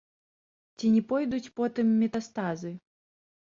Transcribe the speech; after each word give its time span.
Ці 0.77 0.85
не 0.95 1.01
пойдуць 1.11 1.53
потым 1.61 1.93
метастазы? 2.01 2.75